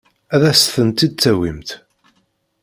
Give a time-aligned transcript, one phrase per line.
[0.33, 1.69] Ad as-tent-id-tawimt?